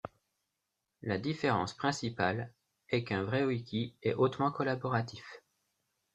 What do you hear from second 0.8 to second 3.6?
La différence principale est qu'un vrai